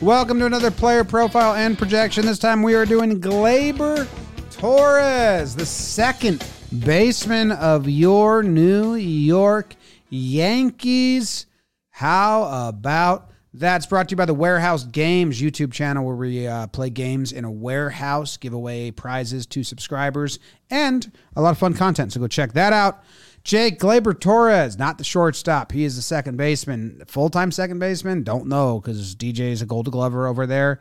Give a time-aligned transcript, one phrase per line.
[0.00, 2.24] Welcome to another player profile and projection.
[2.24, 4.08] This time we are doing Gleyber
[4.50, 6.42] Torres, the second
[6.86, 9.74] baseman of your New York
[10.08, 11.44] Yankees.
[11.90, 16.68] How about that's brought to you by the Warehouse Games YouTube channel, where we uh,
[16.68, 20.38] play games in a warehouse, give away prizes to subscribers,
[20.70, 22.14] and a lot of fun content.
[22.14, 23.04] So go check that out.
[23.42, 25.72] Jake Gleyber Torres, not the shortstop.
[25.72, 27.02] He is the second baseman.
[27.06, 28.22] Full time second baseman?
[28.22, 30.80] Don't know because DJ is a gold glover over there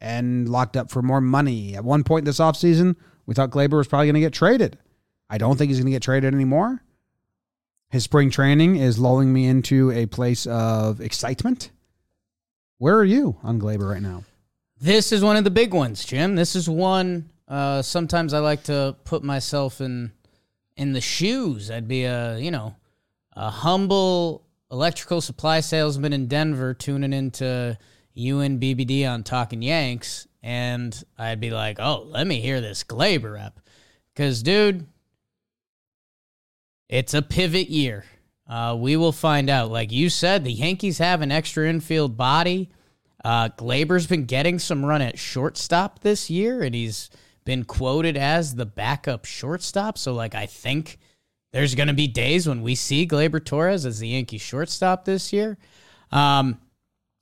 [0.00, 1.76] and locked up for more money.
[1.76, 4.78] At one point this offseason, we thought Gleyber was probably going to get traded.
[5.28, 6.82] I don't think he's going to get traded anymore.
[7.90, 11.70] His spring training is lulling me into a place of excitement.
[12.78, 14.24] Where are you on Gleyber right now?
[14.80, 16.36] This is one of the big ones, Jim.
[16.36, 17.30] This is one.
[17.48, 20.12] Uh, sometimes I like to put myself in
[20.78, 21.70] in the shoes.
[21.70, 22.74] I'd be a you know
[23.34, 27.76] a humble electrical supply salesman in Denver tuning into
[28.16, 33.60] UNBBD on Talking Yanks, and I'd be like, "Oh, let me hear this Gleyber rep,"
[34.14, 34.86] because dude,
[36.88, 38.06] it's a pivot year.
[38.48, 39.70] Uh, we will find out.
[39.70, 42.70] Like you said, the Yankees have an extra infield body.
[43.22, 47.10] Uh, Gleyber's been getting some run at shortstop this year, and he's
[47.48, 49.96] been quoted as the backup shortstop.
[49.96, 50.98] So, like, I think
[51.50, 55.32] there's going to be days when we see Gleyber Torres as the Yankee shortstop this
[55.32, 55.56] year.
[56.12, 56.60] Um,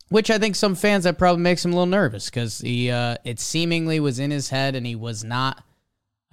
[0.09, 3.19] which I think some fans that probably makes him a little nervous because he uh,
[3.25, 5.63] it seemingly was in his head and he was not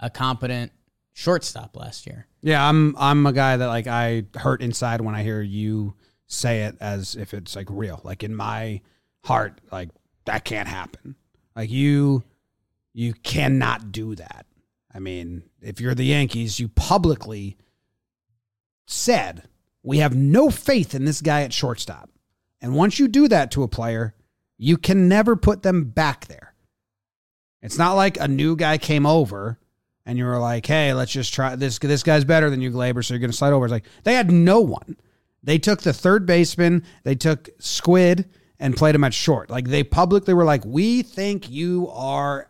[0.00, 0.72] a competent
[1.12, 2.26] shortstop last year.
[2.42, 5.94] Yeah, I'm I'm a guy that like I hurt inside when I hear you
[6.26, 8.00] say it as if it's like real.
[8.02, 8.80] Like in my
[9.22, 9.90] heart, like
[10.24, 11.14] that can't happen.
[11.54, 12.24] Like you
[12.94, 14.46] you cannot do that.
[14.94, 17.58] I mean, if you're the Yankees, you publicly
[18.86, 19.48] said,
[19.82, 22.08] "We have no faith in this guy at shortstop."
[22.60, 24.14] And once you do that to a player,
[24.56, 26.54] you can never put them back there.
[27.60, 29.58] It's not like a new guy came over
[30.06, 31.78] and you were like, "Hey, let's just try this.
[31.78, 34.14] This guy's better than you, Gleyber, so you're going to slide over." It's like they
[34.14, 34.96] had no one.
[35.42, 39.50] They took the third baseman, they took Squid, and played him at short.
[39.50, 42.48] Like they publicly were like, "We think you are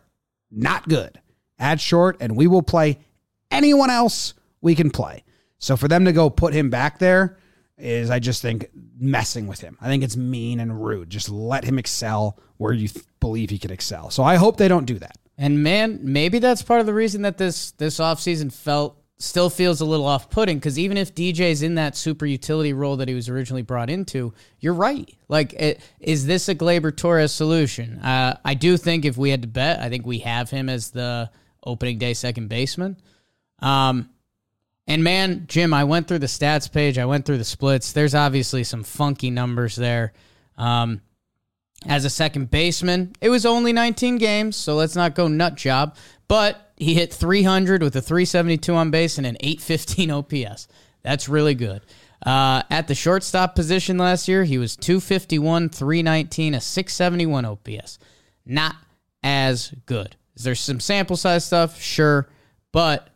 [0.55, 1.19] not good
[1.57, 2.99] Add short, and we will play
[3.49, 5.23] anyone else we can play."
[5.57, 7.37] So for them to go put him back there
[7.77, 9.77] is, I just think, messing with him.
[9.81, 11.09] I think it's mean and rude.
[11.09, 14.09] Just let him excel where you th- believe he can excel.
[14.09, 15.17] So I hope they don't do that.
[15.37, 19.81] And man, maybe that's part of the reason that this this offseason felt still feels
[19.81, 23.27] a little off-putting because even if DJ's in that super utility role that he was
[23.27, 25.13] originally brought into, you're right.
[25.27, 27.99] Like, it, is this a Gleyber Torres solution?
[27.99, 30.91] Uh, I do think if we had to bet, I think we have him as
[30.91, 31.29] the
[31.63, 32.97] opening day second baseman.
[33.59, 34.09] Um,
[34.87, 36.97] and man, Jim, I went through the stats page.
[36.97, 37.91] I went through the splits.
[37.91, 40.13] There's obviously some funky numbers there.
[40.57, 41.01] Um,
[41.87, 45.95] as a second baseman, it was only 19 games, so let's not go nut job.
[46.27, 50.67] But he hit 300 with a 372 on base and an 815 OPS.
[51.01, 51.81] That's really good.
[52.25, 57.99] Uh, at the shortstop position last year, he was 251, 319, a 671 OPS.
[58.45, 58.75] Not
[59.23, 60.15] as good.
[60.35, 61.79] Is there some sample size stuff?
[61.79, 62.27] Sure.
[62.71, 63.09] But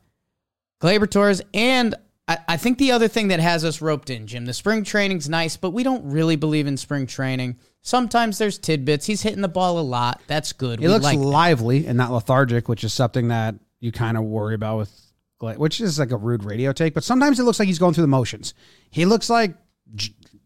[0.81, 1.95] Gleyber Torres, and
[2.27, 5.27] I, I think the other thing that has us roped in, Jim, the spring training's
[5.27, 7.57] nice, but we don't really believe in spring training.
[7.81, 9.06] Sometimes there's tidbits.
[9.06, 10.22] He's hitting the ball a lot.
[10.28, 10.79] That's good.
[10.79, 14.23] He We looks like lively and not lethargic, which is something that you kind of
[14.23, 15.01] worry about with,
[15.40, 16.94] Gla- which is like a rude radio take.
[16.94, 18.53] But sometimes it looks like he's going through the motions.
[18.91, 19.56] He looks like,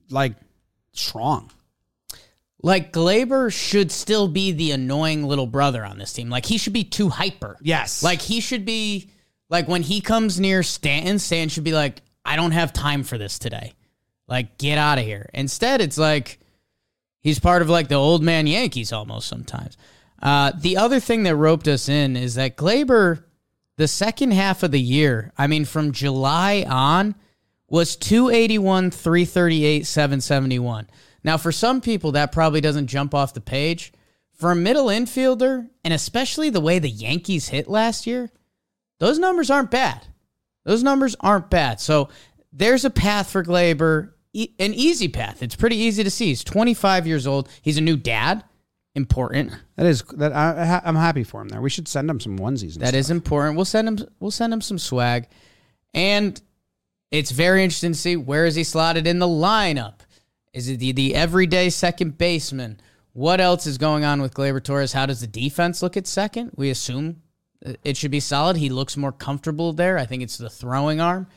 [0.10, 0.36] like
[0.94, 1.52] strong.
[2.62, 6.30] Like Gleyber should still be the annoying little brother on this team.
[6.30, 7.58] Like he should be too hyper.
[7.62, 8.04] Yes.
[8.04, 9.10] Like he should be
[9.50, 13.18] like when he comes near Stanton, Stanton should be like, I don't have time for
[13.18, 13.74] this today.
[14.28, 15.30] Like, get out of here.
[15.34, 16.40] Instead, it's like
[17.24, 19.78] he's part of like the old man Yankees almost sometimes.
[20.22, 23.24] Uh, the other thing that roped us in is that Gleyber,
[23.78, 27.16] the second half of the year, I mean, from July on,
[27.68, 30.88] was 281, 338, 771.
[31.24, 33.92] Now, for some people, that probably doesn't jump off the page.
[34.34, 38.30] For a middle infielder, and especially the way the Yankees hit last year,
[39.00, 40.08] those numbers aren't bad.
[40.66, 41.80] Those numbers aren't bad.
[41.80, 42.10] So
[42.52, 45.42] there's a path for Gleyber, e- an easy path.
[45.42, 46.28] It's pretty easy to see.
[46.28, 47.50] He's 25 years old.
[47.62, 48.44] He's a new dad.
[48.96, 49.52] Important.
[49.76, 51.62] That is that I, I'm happy for him there.
[51.62, 52.74] We should send him some onesies.
[52.74, 53.56] And That is important.
[53.56, 54.08] We'll send him.
[54.20, 55.28] We'll send him some swag,
[55.96, 56.40] and
[57.10, 60.02] it's very interesting to see where is he slotted in the lineup.
[60.54, 62.80] Is it the, the everyday second baseman?
[63.14, 64.94] What else is going on with Gleyber Torres?
[64.94, 66.52] How does the defense look at second?
[66.56, 67.22] We assume
[67.84, 68.58] it should be solid.
[68.58, 69.98] He looks more comfortable there.
[69.98, 71.28] I think it's the throwing arm.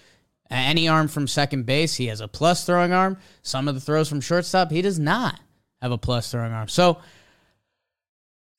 [0.50, 3.18] Any arm from second base, he has a plus throwing arm.
[3.42, 5.40] Some of the throws from shortstop, he does not
[5.82, 6.68] have a plus throwing arm.
[6.68, 6.98] So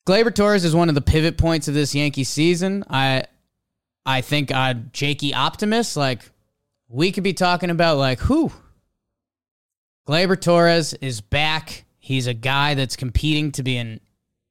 [0.06, 2.84] Gleyber Torres is one of the pivot points of this Yankee season.
[2.88, 3.24] I
[4.06, 6.30] I think uh Jakey Optimist, like
[6.88, 8.52] we could be talking about like who?
[10.06, 11.84] Gleyber Torres is back.
[11.98, 14.00] He's a guy that's competing to be an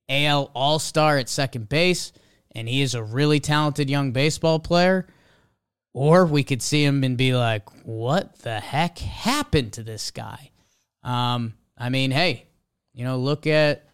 [0.09, 2.11] AL All Star at second base,
[2.51, 5.07] and he is a really talented young baseball player.
[5.93, 10.51] Or we could see him and be like, what the heck happened to this guy?
[11.03, 12.45] Um, I mean, hey,
[12.93, 13.85] you know, look at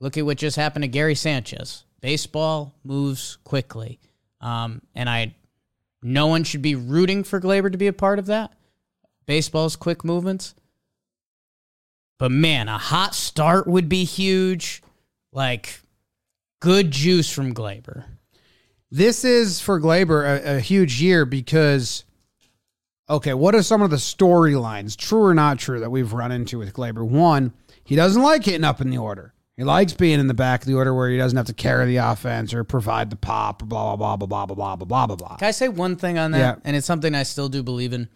[0.00, 1.84] look at what just happened to Gary Sanchez.
[2.00, 4.00] Baseball moves quickly.
[4.40, 5.34] Um, and I
[6.02, 8.52] no one should be rooting for Gleyber to be a part of that.
[9.26, 10.54] Baseball's quick movements.
[12.18, 14.82] But man, a hot start would be huge.
[15.32, 15.80] Like
[16.60, 18.04] good juice from Gleyber.
[18.94, 22.04] This is for Gleyber a, a huge year because,
[23.08, 26.58] okay, what are some of the storylines, true or not true, that we've run into
[26.58, 27.02] with Gleyber?
[27.02, 29.32] One, he doesn't like hitting up in the order.
[29.56, 31.86] He likes being in the back of the order where he doesn't have to carry
[31.86, 35.06] the offense or provide the pop or blah blah blah blah blah blah blah blah
[35.06, 35.36] blah blah.
[35.36, 36.38] Can I say one thing on that?
[36.38, 36.54] Yeah.
[36.62, 38.10] And it's something I still do believe in.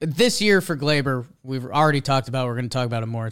[0.00, 2.46] This year for Gleyber, we've already talked about.
[2.48, 3.30] We're going to talk about it more.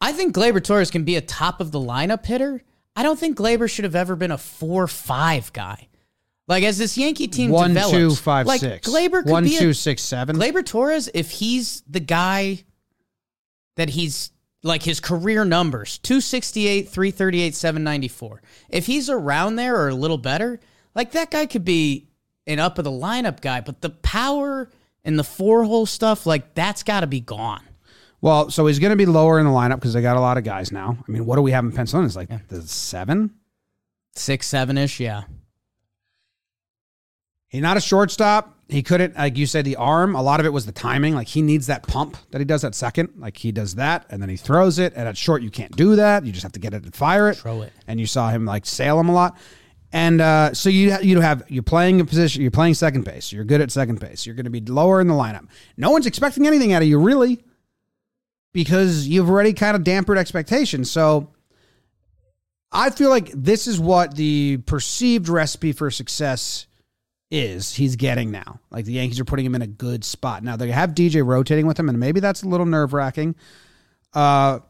[0.00, 2.62] I think Gleyber Torres can be a top of the lineup hitter.
[2.96, 5.88] I don't think Gleyber should have ever been a four five guy.
[6.48, 8.88] Like as this Yankee team One, develops, two, five, like six.
[8.88, 10.36] Gleyber could One, be two, a, six, seven.
[10.36, 12.64] Gleyber Torres, if he's the guy
[13.76, 14.32] that he's
[14.62, 18.42] like his career numbers 268, 338, 794.
[18.68, 20.60] If he's around there or a little better,
[20.94, 22.08] like that guy could be
[22.46, 24.68] an up of the lineup guy, but the power
[25.04, 27.62] and the four hole stuff, like that's got to be gone.
[28.22, 30.36] Well, so he's going to be lower in the lineup because they got a lot
[30.36, 30.98] of guys now.
[31.06, 32.04] I mean, what do we have in pencil?
[32.04, 33.34] It's like the seven.
[34.14, 35.22] Six, seven ish, yeah.
[37.48, 38.56] He's not a shortstop.
[38.68, 40.14] He couldn't, like you said, the arm.
[40.14, 41.14] A lot of it was the timing.
[41.14, 43.14] Like he needs that pump that he does at second.
[43.16, 44.92] Like he does that, and then he throws it.
[44.94, 46.24] And at short, you can't do that.
[46.24, 47.38] You just have to get it and fire it.
[47.38, 47.72] Throw it.
[47.88, 49.36] And you saw him like sail him a lot.
[49.92, 52.42] And uh, so you you have you're playing a position.
[52.42, 53.32] You're playing second base.
[53.32, 54.24] You're good at second base.
[54.24, 55.48] You're going to be lower in the lineup.
[55.76, 57.42] No one's expecting anything out of you really,
[58.52, 60.90] because you've already kind of dampened expectations.
[60.90, 61.30] So
[62.72, 66.66] I feel like this is what the perceived recipe for success
[67.30, 68.60] is he's getting now.
[68.70, 70.42] Like the Yankees are putting him in a good spot.
[70.42, 73.34] Now they have DJ rotating with him, and maybe that's a little nerve wracking.
[74.12, 74.60] Uh,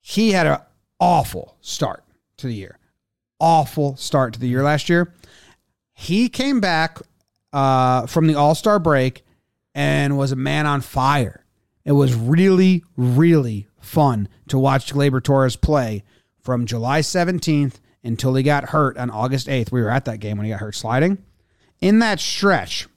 [0.00, 0.58] he had an
[0.98, 2.04] awful start
[2.38, 2.78] to the year.
[3.38, 5.12] Awful start to the year last year.
[5.92, 6.98] He came back
[7.52, 9.24] uh, from the All Star break
[9.74, 11.45] and was a man on fire.
[11.86, 16.02] It was really, really fun to watch Gleyber Torres play
[16.40, 19.70] from July 17th until he got hurt on August 8th.
[19.70, 21.18] We were at that game when he got hurt sliding.
[21.80, 22.88] In that stretch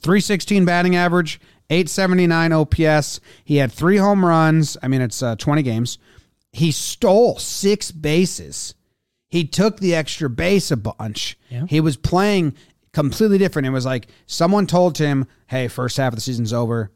[0.00, 4.76] 316 batting average 879 ops he had three home runs.
[4.82, 5.98] I mean it's uh, 20 games.
[6.52, 8.74] He stole six bases.
[9.28, 11.36] He took the extra base a bunch.
[11.50, 11.66] Yeah.
[11.68, 12.54] he was playing
[12.92, 13.66] completely different.
[13.66, 16.92] It was like someone told him hey first half of the season's over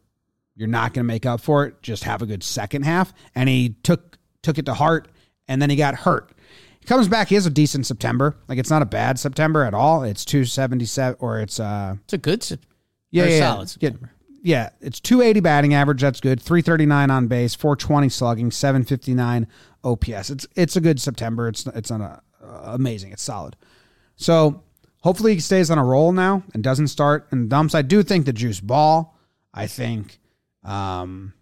[0.61, 3.49] you're not going to make up for it just have a good second half and
[3.49, 5.09] he took took it to heart
[5.49, 6.33] and then he got hurt
[6.81, 7.29] he comes back.
[7.29, 8.37] He has a decent September.
[8.49, 10.03] Like it's not a bad September at all.
[10.03, 12.43] It's two seventy seven, or it's uh It's a good,
[13.11, 13.91] yeah yeah, solid yeah.
[14.43, 16.01] Yeah it's two eighty batting average.
[16.01, 16.41] That's good.
[16.41, 19.47] Three thirty nine on base, four twenty slugging, seven fifty nine
[19.85, 20.31] OPS.
[20.31, 21.49] It's it's a good September.
[21.49, 23.13] It's it's on a uh, amazing.
[23.13, 23.57] It's solid.
[24.17, 24.63] So
[25.03, 27.75] hopefully he stays on a roll now and doesn't start in the dumps.
[27.75, 29.19] I do think the juice ball.
[29.53, 30.19] I think
[30.65, 31.33] um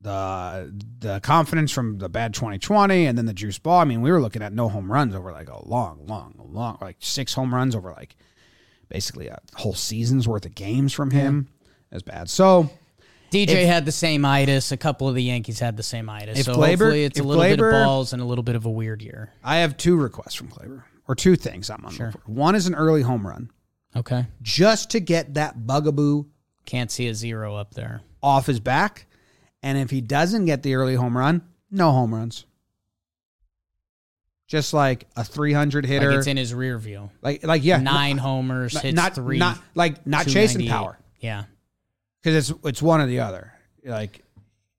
[0.00, 3.80] the the confidence from the bad 2020 and then the juice ball.
[3.80, 6.78] I mean, we were looking at no home runs over like a long, long, long,
[6.80, 8.14] like six home runs over like
[8.88, 11.48] basically a whole season's worth of games from him.
[11.90, 12.30] That's bad.
[12.30, 12.70] So
[13.32, 14.70] DJ If- had the same itis.
[14.70, 16.38] A couple of the Yankees had the same itis.
[16.38, 18.66] If so Gleyber- hopefully it's a little bit of balls and a little bit of
[18.66, 19.32] a weird year.
[19.42, 22.12] I have two requests from Gleyber or two things I'm on Sure.
[22.12, 22.20] for.
[22.26, 23.50] One is an early home run
[23.96, 24.26] Okay.
[24.42, 26.26] just to get that bugaboo
[26.68, 28.02] Can't see a zero up there.
[28.22, 29.06] off his back.
[29.62, 32.44] And if he doesn't get the early home run, no home runs.
[34.46, 36.10] Just like a 300 hitter.
[36.10, 37.10] Like it's in his rear view.
[37.22, 37.78] like, like, yeah.
[37.78, 39.38] Nine homers, not, hits not, three.
[39.38, 41.44] not like not chasing power Yeah.
[42.22, 43.52] because it's it's one or the other.
[43.84, 44.22] Like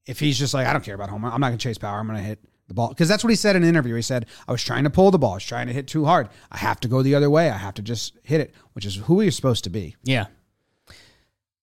[0.05, 1.99] if he's just like I don't care about home run, I'm not gonna chase power.
[1.99, 3.95] I'm gonna hit the ball because that's what he said in an interview.
[3.95, 6.05] He said I was trying to pull the ball, I was trying to hit too
[6.05, 6.29] hard.
[6.51, 7.49] I have to go the other way.
[7.49, 9.95] I have to just hit it, which is who you're supposed to be.
[10.03, 10.27] Yeah.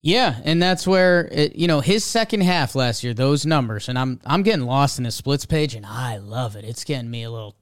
[0.01, 3.97] Yeah, and that's where it, you know his second half last year, those numbers, and
[3.97, 6.63] I'm I'm getting lost in his splits page, and I love it.
[6.63, 7.55] It's getting me a little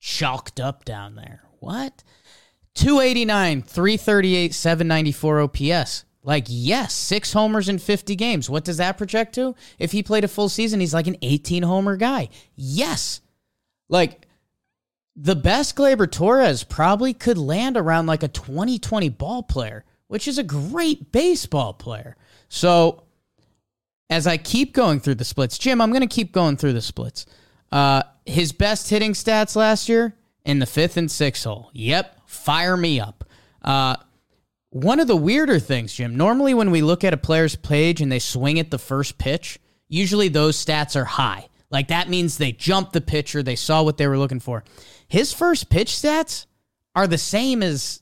[0.00, 1.42] chalked up down there.
[1.60, 2.04] What?
[2.74, 6.04] 289, 338, 794 OPS.
[6.22, 8.48] Like, yes, six homers in 50 games.
[8.48, 9.54] What does that project to?
[9.78, 12.30] If he played a full season, he's like an 18 homer guy.
[12.56, 13.20] Yes.
[13.88, 14.26] Like,
[15.14, 20.38] the best Gleyber Torres probably could land around like a 2020 ball player, which is
[20.38, 22.16] a great baseball player.
[22.48, 23.02] So,
[24.08, 26.80] as I keep going through the splits, Jim, I'm going to keep going through the
[26.80, 27.26] splits.
[27.72, 31.68] Uh, his best hitting stats last year in the fifth and sixth hole.
[31.72, 33.24] Yep, fire me up.
[33.60, 33.96] Uh,
[34.70, 38.12] one of the weirder things, Jim, normally when we look at a player's page and
[38.12, 41.48] they swing at the first pitch, usually those stats are high.
[41.72, 44.62] Like that means they jumped the pitcher, they saw what they were looking for.
[45.08, 46.46] His first pitch stats
[46.94, 48.00] are the same as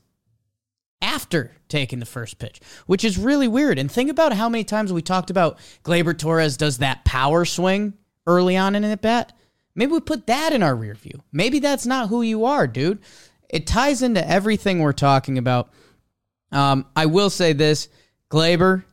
[1.03, 3.77] after taking the first pitch, which is really weird.
[3.77, 7.93] And think about how many times we talked about Gleyber Torres does that power swing
[8.25, 9.33] early on in an at bat.
[9.75, 11.21] Maybe we put that in our rear view.
[11.31, 12.99] Maybe that's not who you are, dude.
[13.49, 15.71] It ties into everything we're talking about.
[16.51, 17.89] Um, I will say this
[18.31, 18.83] Gleyber,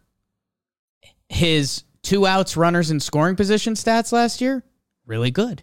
[1.29, 4.65] his two outs, runners, and scoring position stats last year,
[5.07, 5.63] really good.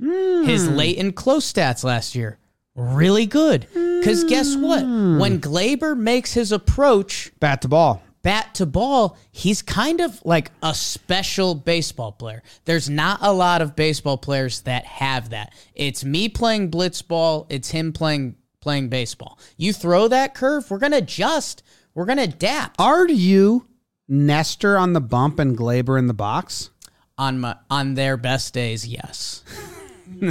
[0.00, 0.44] Hmm.
[0.44, 2.37] His late and close stats last year,
[2.78, 3.66] really good.
[3.72, 4.82] Because guess what?
[4.84, 5.18] Hmm.
[5.18, 8.02] When Gleyber makes his approach Bat to ball.
[8.22, 12.42] bat to ball, he's kind of like a special baseball player.
[12.64, 15.52] There's not a lot of baseball players that have that.
[15.74, 19.38] It's me playing blitz ball, it's him playing playing baseball.
[19.56, 21.62] You throw that curve, we're going to adjust.
[21.94, 23.66] We're going to adapt Are you
[24.08, 26.70] Nestor on the bump and Gleyber in the box?
[27.16, 29.42] on my on their best days, yes.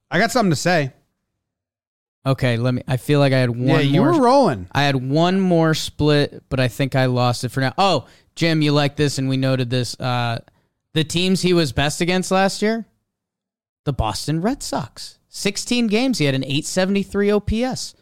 [0.10, 0.92] I got something to say.
[2.26, 4.68] Okay, let me I feel like I had one yeah, you more were rolling.
[4.72, 7.72] I had one more split, but I think I lost it for now.
[7.78, 9.98] Oh, Jim, you like this, and we noted this.
[9.98, 10.40] Uh,
[10.92, 12.86] the teams he was best against last year,
[13.84, 15.18] the Boston Red Sox.
[15.28, 17.94] 16 games, he had an 873 OPS.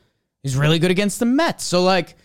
[0.42, 1.64] He's really good against the Mets.
[1.64, 2.16] So, like,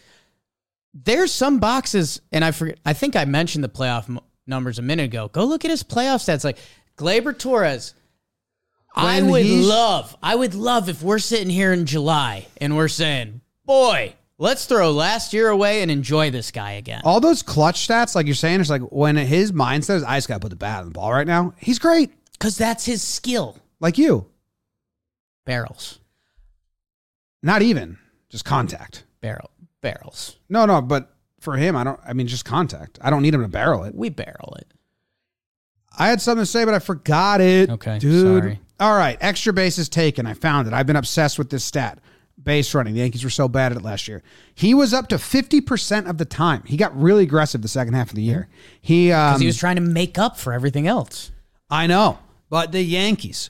[0.93, 4.81] there's some boxes, and I forget, I think I mentioned the playoff m- numbers a
[4.81, 5.27] minute ago.
[5.29, 6.43] Go look at his playoff stats.
[6.43, 6.57] Like,
[6.97, 7.93] Gleyber Torres,
[8.95, 13.41] I would love, I would love if we're sitting here in July and we're saying,
[13.65, 17.01] boy, let's throw last year away and enjoy this guy again.
[17.03, 20.27] All those clutch stats, like you're saying, it's like when his mindset is, I just
[20.27, 21.53] got to put the bat on the ball right now.
[21.57, 22.11] He's great.
[22.33, 23.57] Because that's his skill.
[23.79, 24.27] Like you.
[25.45, 25.99] Barrels,
[27.41, 27.97] Not even
[28.29, 29.03] just contact.
[29.19, 29.49] barrel,
[29.81, 30.37] barrels.
[30.47, 31.12] No, no, but
[31.43, 32.97] for him, I don't, I mean, just contact.
[33.01, 33.93] I don't need him to barrel it.
[33.93, 34.73] We barrel it.
[35.97, 37.69] I had something to say, but I forgot it.
[37.69, 38.41] Okay, dude.
[38.41, 38.59] sorry.
[38.79, 40.25] All right, extra bases taken.
[40.25, 40.73] I found it.
[40.73, 41.99] I've been obsessed with this stat.
[42.41, 42.93] Base running.
[42.95, 44.21] The Yankees were so bad at it last year.
[44.55, 46.63] He was up to fifty percent of the time.
[46.65, 48.49] He got really aggressive the second half of the year.
[48.81, 51.31] He, um, Because he was trying to make up for everything else.
[51.69, 52.19] I know,
[52.49, 53.49] but the Yankees,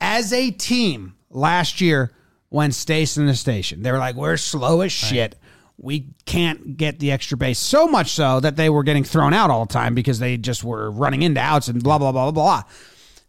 [0.00, 2.10] as a team, last year
[2.48, 3.82] when went station the station.
[3.82, 5.36] They were like, "We're slow as shit.
[5.76, 9.50] We can't get the extra base." So much so that they were getting thrown out
[9.50, 12.62] all the time because they just were running into outs and blah blah blah blah
[12.62, 12.62] blah.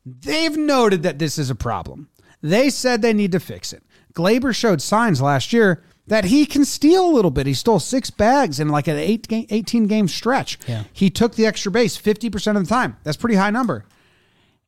[0.05, 2.09] They've noted that this is a problem.
[2.41, 3.83] They said they need to fix it.
[4.13, 7.47] Gleyber showed signs last year that he can steal a little bit.
[7.47, 10.59] He stole six bags in like an eight game, 18 game stretch.
[10.67, 10.83] Yeah.
[10.91, 12.97] He took the extra base 50% of the time.
[13.03, 13.85] That's a pretty high number.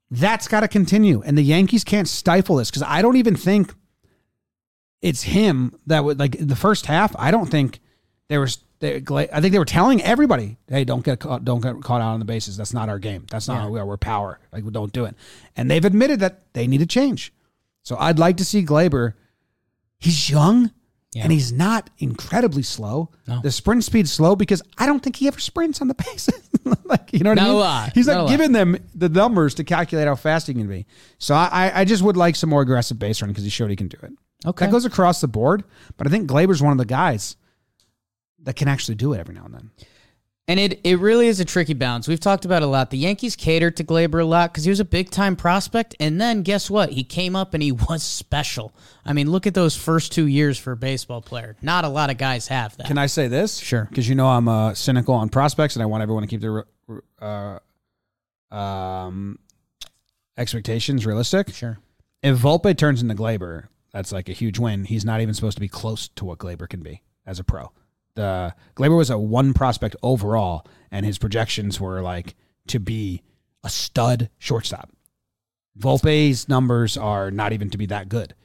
[0.10, 1.22] That's got to continue.
[1.26, 3.74] And the Yankees can't stifle this because I don't even think
[5.02, 7.16] it's him that would like the first half.
[7.18, 7.80] I don't think
[8.30, 8.60] there was.
[8.80, 12.14] They, I think they were telling everybody, "Hey, don't get caught, don't get caught out
[12.14, 12.58] on the bases.
[12.58, 13.26] That's not our game.
[13.32, 13.86] That's not how we are.
[13.86, 14.40] We're power.
[14.52, 15.16] Like, we don't do it."
[15.56, 17.34] And they've admitted that they need to change.
[17.84, 19.14] So I'd like to see Gleyber.
[20.00, 20.72] He's young
[21.16, 23.10] and he's not incredibly slow.
[23.26, 23.40] No.
[23.42, 26.50] The sprint speed's slow because I don't think he ever sprints on the bases.
[26.84, 27.60] like you know what I Not a mean?
[27.62, 27.94] lot.
[27.94, 28.26] He's Not a lot.
[28.28, 28.32] Uh.
[28.32, 30.86] giving them the numbers to calculate how fast he can be.
[31.18, 33.70] So I, I- I just would like some more aggressive base running because he showed
[33.70, 34.12] he can do it.
[34.46, 34.66] Okay.
[34.66, 35.64] That goes across the board,
[35.98, 37.36] but I think Gleyber's one of the guys
[38.40, 39.72] that can actually do it every now and then.
[40.48, 42.08] And it, it really is a tricky balance.
[42.08, 42.92] We've talked about it a lot.
[42.92, 45.96] The Yankees catered to Gleyber a lot because he was a big time prospect.
[46.00, 46.92] And then guess what?
[46.92, 48.72] He came up and he was special.
[49.04, 51.56] I mean, look at those first two years for a baseball player.
[51.64, 52.86] Not a lot of guys have that.
[52.86, 53.58] Can I say this?
[53.58, 53.86] Sure.
[53.86, 56.66] Because you know I'm uh, cynical on prospects, and I want everyone to keep their
[57.20, 59.40] uh, um,
[60.38, 61.54] expectations realistic.
[61.54, 61.80] Sure.
[62.22, 64.84] If Volpe turns into Gleyber, that's like a huge win.
[64.84, 67.72] He's not even supposed to be close to what Gleyber can be as a pro.
[68.16, 72.36] The Gleyber was a one prospect overall, and his projections were like
[72.68, 73.22] to be
[73.64, 74.90] a stud shortstop.
[75.80, 78.36] Volpe's numbers are not even to be that good.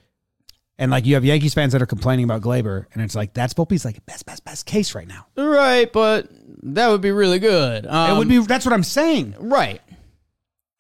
[0.79, 3.53] And like you have Yankees fans that are complaining about Gleyber, and it's like that's
[3.53, 5.27] Volpe's like best, best, best case right now.
[5.37, 6.29] Right, but
[6.63, 7.87] that would be really good.
[7.87, 9.35] Um, it would be that's what I'm saying.
[9.41, 9.81] right.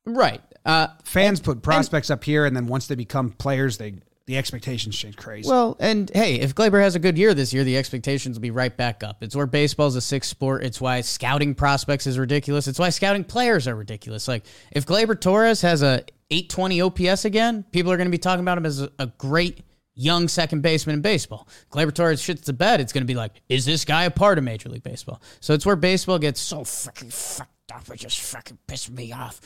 [0.07, 0.41] Right.
[0.65, 3.95] Uh, Fans put prospects up here, and then once they become players, they
[4.31, 5.49] the expectations change crazy.
[5.51, 8.53] Well, and hey, if Gleyber has a good year this year, the expectations will be
[8.53, 9.25] right back up.
[9.25, 10.63] It's where baseball's a sixth sport.
[10.63, 12.69] It's why scouting prospects is ridiculous.
[12.69, 14.29] It's why scouting players are ridiculous.
[14.29, 18.45] Like if Gleyber Torres has a 820 OPS again, people are going to be talking
[18.45, 19.63] about him as a, great
[19.97, 21.49] young second baseman in baseball.
[21.73, 22.81] Gleyber Torres shits the bed.
[22.81, 25.21] It's going to be like, is this guy a part of Major League Baseball?
[25.41, 27.91] So it's where baseball gets so freaking fucked up.
[27.93, 29.41] It just fucking pissed me off.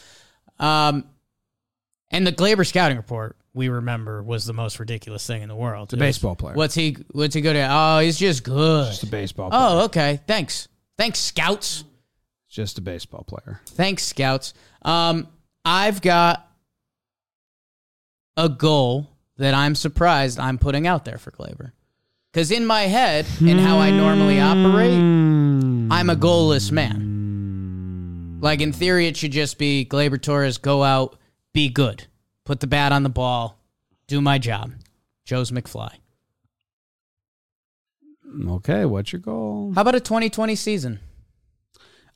[0.58, 1.06] Um,
[2.10, 5.92] and the Gleyber scouting report we remember was the most ridiculous thing in the world.
[5.94, 6.54] a baseball player.
[6.54, 6.96] What's he?
[7.12, 7.70] What's he good at?
[7.70, 8.88] Oh, he's just good.
[8.88, 9.62] Just a baseball player.
[9.62, 10.20] Oh, okay.
[10.26, 10.68] Thanks.
[10.98, 11.84] Thanks, scouts.
[12.48, 13.60] Just a baseball player.
[13.66, 14.54] Thanks, scouts.
[14.82, 15.28] Um,
[15.64, 16.48] I've got
[18.36, 21.72] a goal that I'm surprised I'm putting out there for Gleyber.
[22.32, 28.38] Because in my head and how I normally operate, I'm a goalless man.
[28.40, 31.16] Like in theory, it should just be Gleyber Torres, go out,
[31.52, 32.06] be good,
[32.44, 33.58] put the bat on the ball,
[34.06, 34.72] do my job.
[35.24, 35.94] Joe's McFly.
[38.48, 39.72] Okay, what's your goal?
[39.74, 41.00] How about a 2020 season?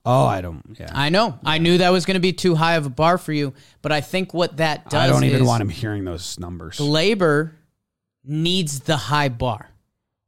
[0.04, 0.76] Oh, I don't.
[0.78, 1.38] Yeah, I know.
[1.44, 3.92] I knew that was going to be too high of a bar for you, but
[3.92, 6.78] I think what that does I don't even want him hearing those numbers.
[6.78, 7.52] Gleyber
[8.25, 9.68] needs the high bar.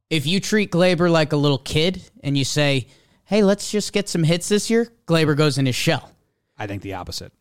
[0.09, 2.87] If you treat Gleyber like a little kid and you say,
[3.23, 6.11] "Hey, let's just get some hits this year," Gleyber goes in his shell.
[6.57, 7.31] I think the opposite.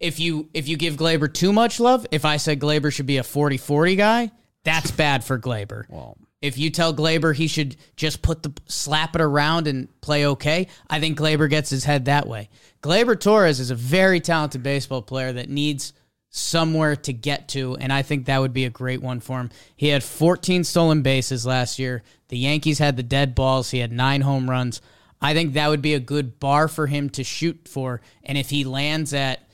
[0.00, 3.18] If you if you give Gleyber too much love, if I said Gleyber should be
[3.18, 4.30] a 40-40 guy,
[4.64, 5.84] that's bad for Gleyber.
[5.88, 10.26] Well, If you tell Gleyber he should just put the slap it around and play
[10.26, 12.48] okay, I think Gleyber gets his head that way.
[12.82, 15.92] Gleyber Torres is a very talented baseball player that needs
[16.30, 19.50] somewhere to get to, and I think that would be a great one for him.
[19.76, 22.02] He had 14 stolen bases last year.
[22.28, 23.70] The Yankees had the dead balls.
[23.70, 24.80] He had nine home runs.
[25.20, 28.00] I think that would be a good bar for him to shoot for.
[28.22, 29.47] And if he lands at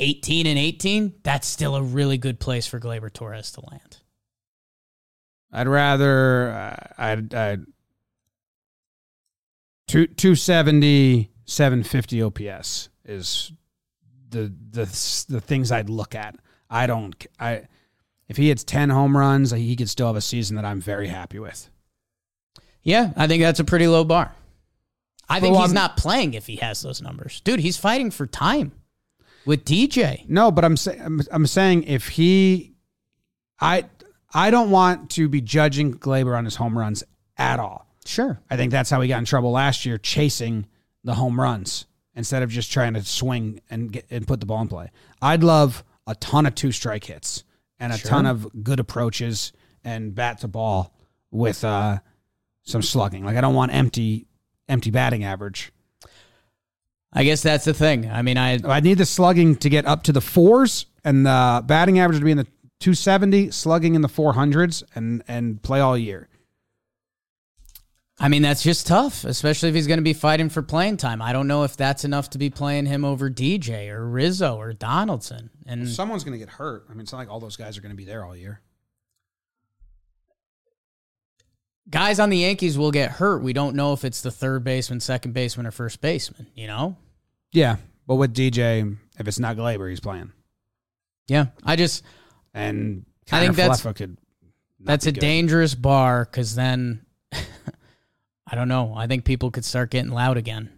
[0.00, 3.98] 18 and 18, that's still a really good place for Gleyber Torres to land.
[5.52, 7.64] I'd rather uh, I'd, I'd
[9.86, 13.52] two two seventy seven fifty OPS is
[14.30, 14.84] the the
[15.28, 16.36] the things I'd look at.
[16.68, 17.62] I don't I
[18.28, 21.06] if he hits ten home runs, he could still have a season that I'm very
[21.08, 21.70] happy with.
[22.82, 24.34] Yeah, I think that's a pretty low bar.
[25.28, 27.40] I think Well, he's I'm- not playing if he has those numbers.
[27.42, 28.72] Dude, he's fighting for time
[29.46, 30.28] with DJ.
[30.28, 32.74] No, but I'm saying I'm, I'm saying if he,
[33.60, 33.84] I
[34.32, 37.04] I don't want to be judging Gleyber on his home runs
[37.36, 37.86] at all.
[38.04, 38.40] Sure.
[38.50, 40.66] I think that's how he got in trouble last year, chasing
[41.04, 44.62] the home runs instead of just trying to swing and get and put the ball
[44.62, 44.90] in play.
[45.22, 47.44] I'd love a ton of two strike hits
[47.78, 49.52] and a ton of good approaches
[49.82, 50.94] and bat to ball
[51.30, 51.98] with uh,
[52.62, 53.24] some slugging.
[53.24, 54.26] Like I don't want empty
[54.68, 55.72] empty batting average.
[57.14, 58.10] I guess that's the thing.
[58.10, 61.62] I mean, I I need the slugging to get up to the fours and the
[61.64, 62.46] batting average to be in the
[62.80, 66.28] 270, slugging in the 400s, and and play all year.
[68.18, 71.20] I mean that's just tough, especially if he's going to be fighting for playing time.
[71.20, 74.72] I don't know if that's enough to be playing him over DJ or Rizzo or
[74.72, 75.50] Donaldson.
[75.66, 76.86] And Someone's going to get hurt.
[76.88, 78.60] I mean, it's not like all those guys are going to be there all year.
[81.90, 83.42] Guys on the Yankees will get hurt.
[83.42, 86.46] We don't know if it's the third baseman, second baseman, or first baseman.
[86.54, 86.96] You know?
[87.52, 90.32] Yeah, but with DJ, if it's not Gleyber, he's playing,
[91.28, 91.46] Yeah.
[91.62, 92.02] I just
[92.54, 94.16] and I think that's- could.
[94.80, 95.20] that's a good.
[95.20, 97.04] dangerous bar because then
[98.46, 98.94] I don't know.
[98.96, 100.70] I think people could start getting loud again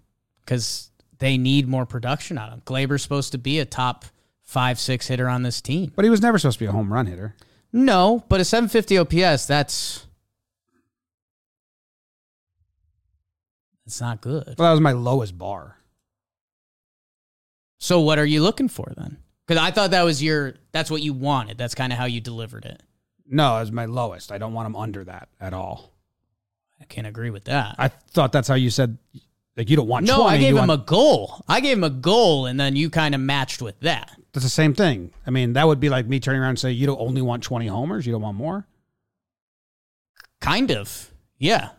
[0.44, 2.62] because they need more production out of him.
[2.66, 4.04] Gleyber's supposed to be a top
[4.42, 5.92] five, six hitter on this team.
[5.96, 7.34] But he was never supposed to be a home run hitter.
[7.72, 10.05] No, but a 750 OPS, that's
[13.86, 14.54] that's not good.
[14.58, 15.78] Well, that was my lowest bar.
[17.78, 19.18] So what are you looking for then?
[19.46, 21.56] Because I thought that was your that's what you wanted.
[21.56, 22.82] That's kind of how you delivered it.
[23.28, 24.32] No, it was my lowest.
[24.32, 25.92] I don't want him under that at all.
[26.80, 27.76] I can't agree with that.
[27.78, 28.98] I thought that's how you said.
[29.56, 30.04] Like you don't want.
[30.06, 31.42] no, 20, I gave him want- a goal.
[31.48, 34.10] I gave him a goal, and then you kind of matched with that.
[34.32, 35.12] That's the same thing.
[35.26, 37.42] I mean, that would be like me turning around and say, "You don't only want
[37.42, 38.04] twenty homers.
[38.04, 38.66] You don't want more."
[40.40, 41.70] Kind of, yeah.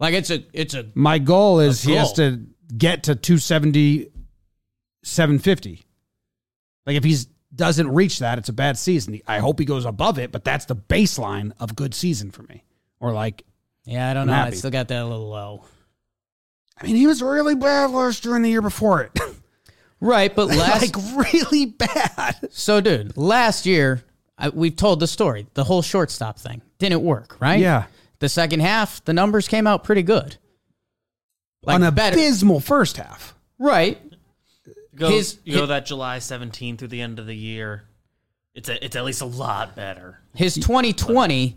[0.00, 2.44] Like it's a it's a My goal is he has to
[2.76, 4.10] get to 270,
[5.02, 5.84] 750.
[6.86, 9.20] Like if he's doesn't reach that, it's a bad season.
[9.26, 12.62] I hope he goes above it, but that's the baseline of good season for me.
[13.00, 13.44] Or like,
[13.84, 14.10] yeah.
[14.10, 14.48] I don't I'm know.
[14.48, 15.64] I still got that a little low.
[16.80, 19.18] I mean, he was really bad last year and the year before it.
[20.00, 22.36] Right, but last like really bad.
[22.50, 24.04] So, dude, last year
[24.36, 25.46] I, we've told the story.
[25.54, 27.58] The whole shortstop thing didn't work, right?
[27.58, 27.86] Yeah.
[28.20, 30.36] The second half, the numbers came out pretty good.
[31.62, 33.34] Like An better, abysmal first half.
[33.58, 34.00] right?
[34.66, 37.84] You go, His- you go his- that July 17th through the end of the year.
[38.54, 40.20] It's a, it's at least a lot better.
[40.34, 41.56] His 2020,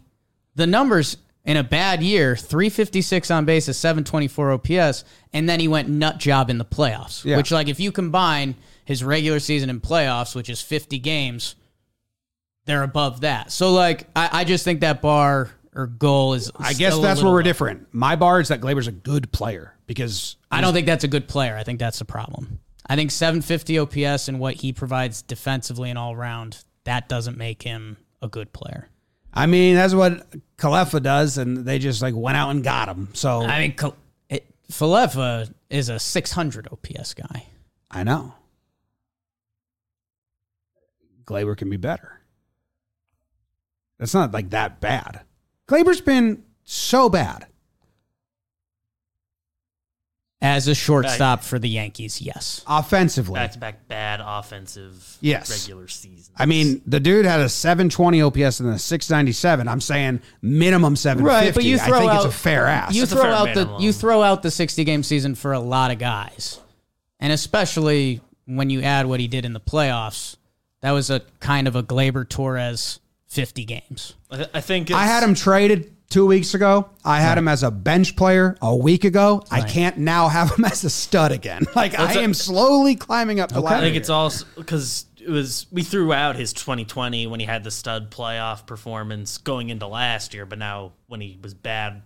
[0.55, 5.67] the numbers in a bad year, 356 on base, a 724 OPS, and then he
[5.67, 7.25] went nut job in the playoffs.
[7.25, 7.37] Yeah.
[7.37, 8.53] Which, like, if you combine
[8.85, 11.55] his regular season and playoffs, which is 50 games,
[12.65, 13.51] they're above that.
[13.51, 16.51] So, like, I, I just think that bar or goal is.
[16.55, 17.43] I guess that's where we're low.
[17.43, 17.87] different.
[17.93, 21.27] My bar is that Gleyber's a good player because I don't think that's a good
[21.27, 21.55] player.
[21.57, 22.59] I think that's the problem.
[22.87, 27.63] I think 750 OPS and what he provides defensively and all around, that doesn't make
[27.63, 28.89] him a good player.
[29.33, 33.09] I mean that's what Kalefa does, and they just like went out and got him.
[33.13, 33.95] So I mean, Kal-
[34.29, 37.45] it, Falefa is a 600 OPS guy.
[37.89, 38.33] I know
[41.25, 42.19] Gleyber can be better.
[43.99, 45.21] That's not like that bad.
[45.71, 47.47] Gleyber's been so bad.
[50.43, 52.65] As a shortstop for the Yankees, yes.
[52.67, 53.35] offensively.
[53.35, 55.51] Back to back bad offensive Yes.
[55.51, 56.33] regular season.
[56.35, 59.67] I mean, the dude had a 720 OPS and a 697.
[59.67, 61.45] I'm saying minimum 750.
[61.45, 62.95] Right, but you throw I think out it's a fair ask.
[62.95, 65.59] You That's throw fair out the you throw out the 60 game season for a
[65.59, 66.59] lot of guys,
[67.19, 70.35] and especially when you add what he did in the playoffs.
[70.81, 72.99] That was a kind of a Gleyber Torres
[73.31, 74.13] 50 games.
[74.29, 76.89] I, th- I think I had him traded two weeks ago.
[77.05, 79.43] I had him as a bench player a week ago.
[79.49, 81.63] I can't now have him as a stud again.
[81.75, 83.75] Like I That's a- am slowly climbing up the I ladder.
[83.77, 84.15] I think it's here.
[84.15, 88.65] also because it was we threw out his 2020 when he had the stud playoff
[88.67, 92.01] performance going into last year, but now when he was bad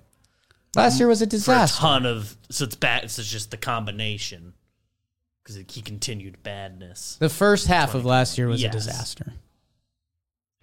[0.75, 1.79] Last year was a for a disaster.
[1.81, 3.05] ton of so it's bad.
[3.05, 4.53] It's just the combination
[5.41, 7.15] because he continued badness.
[7.19, 8.73] The first half of last year was Yes.
[8.75, 9.33] a disaster.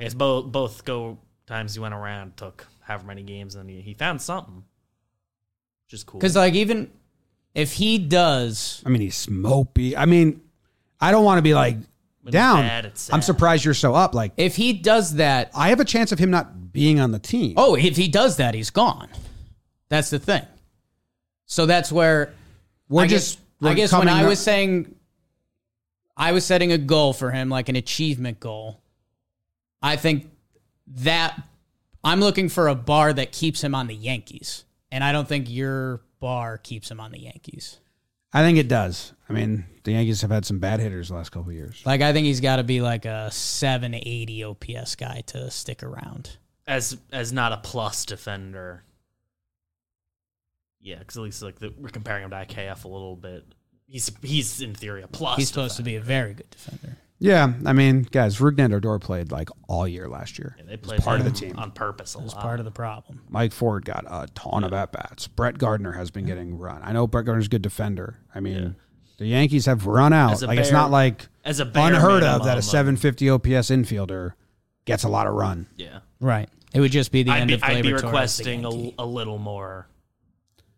[0.03, 3.81] I guess both both go times he went around took however many games and he,
[3.81, 4.65] he found something,
[5.87, 6.19] which is cool.
[6.19, 6.91] Because like even
[7.55, 9.95] if he does, I mean, he's mopey.
[9.97, 10.41] I mean,
[11.01, 11.77] I don't want to be like
[12.25, 12.63] he's down.
[12.63, 14.13] bad, I'm surprised you're so up.
[14.13, 17.21] Like if he does that, I have a chance of him not being on the
[17.21, 17.55] team.
[17.57, 19.09] oh, if he does that, he's gone.
[19.89, 20.45] That's the thing.
[21.47, 22.35] So that's where
[22.89, 23.39] we're I just.
[23.39, 24.97] guess, I we're guess when I up- was saying
[26.17, 28.82] I was setting a goal for him, like an achievement goal.
[29.83, 30.31] I think
[30.87, 31.41] that
[32.05, 35.51] I'm looking for a bar that keeps him on the Yankees, and I don't think
[35.51, 37.79] your bar keeps him on the Yankees.
[38.33, 39.13] I think it does.
[39.29, 41.83] I mean, the Yankees have had some bad hitters the last couple of years.
[41.85, 46.39] Like I think he's got to be like a 780 OPS guy to stick around.
[46.67, 48.85] as as not a plus defender.
[50.81, 53.45] Yeah, because at least like the, we're comparing him to IKF a little bit.
[53.87, 55.39] He's he's in theory a plus.
[55.39, 56.97] He's supposed to be a very good defender.
[57.23, 60.57] Yeah, I mean, guys, Rougned Odor played like all year last year.
[60.59, 61.55] Yeah, they was played part of the team.
[61.57, 62.43] on purpose a was lot.
[62.43, 63.23] part of the problem.
[63.29, 65.29] Mike Ford got a ton of at bats.
[65.29, 66.81] Brett Gardner has been getting run.
[66.83, 68.19] I know Brett Gardner's a good defender.
[68.35, 68.75] I mean,
[69.19, 70.33] the Yankees have run out.
[70.33, 73.31] As a Like it's not like as a bare unheard of that a of- 750
[73.31, 74.33] OPS infielder
[74.85, 75.69] gets a lot of run.
[75.77, 76.49] Yeah, Right.
[76.75, 78.65] It would just be the I'd end be, of I'd be Gleyber Torres, the requesting
[78.65, 79.87] a, a little more,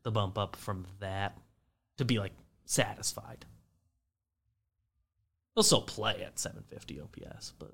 [0.02, 1.38] the bump up from that
[1.96, 2.32] to be like
[2.66, 3.46] satisfied.
[5.54, 7.72] He'll still play at 750 OPS, but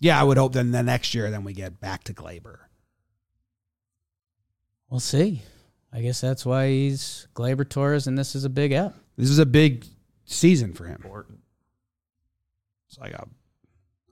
[0.00, 2.58] Yeah, I would hope then the next year then we get back to Gleyber.
[4.88, 5.42] We'll see.
[5.92, 8.94] I guess that's why he's Gleyber Torres, and this is a big up.
[9.16, 9.84] This is a big
[10.24, 10.96] season for him.
[11.04, 11.40] important.
[12.88, 13.26] It's like a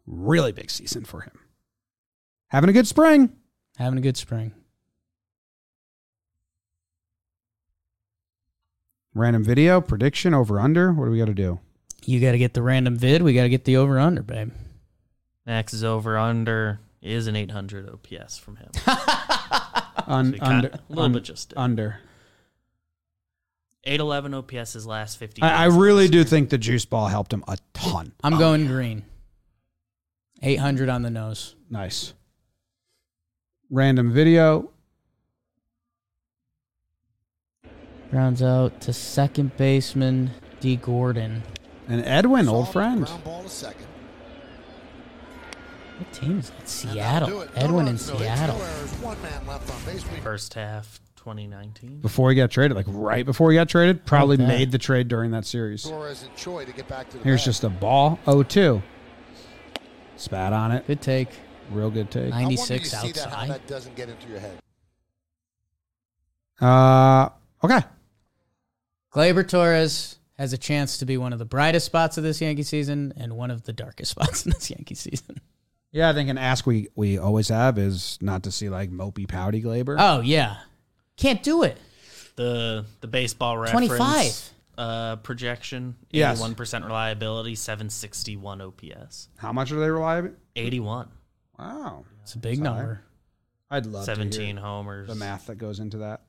[0.07, 1.39] really big season for him.
[2.49, 3.37] Having a good spring.
[3.77, 4.53] Having a good spring.
[9.15, 10.93] Random video, prediction, over under.
[10.93, 11.61] What do we got to do?
[12.05, 13.23] You got to get the random vid.
[13.23, 14.53] We got to get the over under, babe.
[15.47, 18.71] Max is over under is an 800 OPS from him.
[20.07, 21.99] Un, So under, a little un- bit just under.
[23.85, 27.43] 811 OPS his last 50 I, I really do think the juice ball helped him
[27.49, 28.13] a ton.
[28.23, 29.05] I'm going green.
[30.43, 31.55] 800 on the nose.
[31.71, 32.13] Nice.
[33.71, 34.71] Random video.
[38.13, 40.77] Rounds out to second baseman D.
[40.77, 41.43] Gordon.
[41.91, 43.05] And Edwin, old friend.
[43.05, 43.87] Ground ball to second.
[45.99, 46.69] What team is that?
[46.69, 47.29] Seattle.
[47.29, 47.57] that'll do it.
[47.57, 48.59] No Edwin in runs, no hits, Seattle.
[48.59, 50.05] no errors, one man left on base.
[50.11, 51.99] We- First half 2019.
[52.01, 54.47] Before he got traded, like right before he got traded, probably that?
[54.49, 55.83] made the trade during that series.
[55.83, 57.45] Torres and Choi to get back to Here's bag.
[57.45, 58.19] just a ball.
[58.25, 58.81] 0-2.
[60.17, 60.87] Spat on it.
[60.87, 61.29] Good take.
[61.71, 62.33] Real good take.
[62.33, 63.51] I wonder you 96 see that, how outside.
[63.51, 64.59] that doesn't get into your head.
[66.61, 67.29] Uh,
[67.65, 67.81] okay.
[69.13, 72.63] Gleyber Torres has a chance to be one of the brightest spots of this Yankee
[72.63, 75.39] season and one of the darkest spots in this Yankee season.
[75.93, 79.29] Yeah, I think an ask we, we always have is not to see like mopey
[79.29, 79.97] pouty Gleyber.
[79.99, 80.57] Oh, yeah.
[81.17, 81.77] Can't do it.
[82.37, 84.51] The the baseball reference 25.
[84.79, 85.97] uh, projection.
[86.11, 86.41] Yes.
[86.41, 89.29] 81% reliability, 761 OPS.
[89.37, 90.31] How much are they reliable?
[90.57, 91.09] 81.
[91.59, 92.65] Wow, It's a big Sorry.
[92.65, 93.03] number.
[93.71, 95.09] I'd love to 17 hear homers.
[95.09, 96.23] the math that goes into that.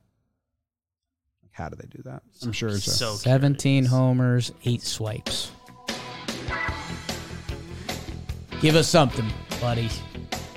[1.52, 2.22] Like, how do they do that?
[2.42, 3.90] I'm sure it's a, So 17 curious.
[3.90, 5.50] homers, eight swipes.
[8.60, 9.26] Give us something,
[9.60, 9.88] buddy.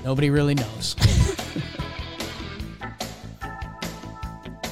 [0.04, 0.96] Nobody really knows.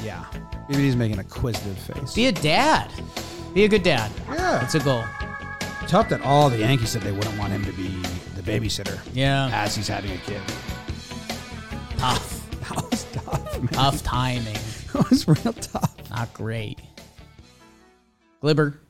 [0.03, 0.23] yeah.
[0.69, 2.13] Maybe he's making a quizzitive face.
[2.13, 2.91] Be a dad.
[3.53, 4.11] Be a good dad.
[4.29, 4.63] Yeah.
[4.63, 5.03] It's a goal.
[5.87, 7.89] tough that all the Yankees said they wouldn't want him to be
[8.35, 9.49] the babysitter Yeah.
[9.51, 10.41] as he's having a kid.
[11.97, 12.39] Tough.
[12.69, 13.67] That was tough, man.
[13.73, 14.55] Tough timing.
[14.93, 15.92] That was real tough.
[16.13, 16.79] Not great.
[18.41, 18.82] Gleyber.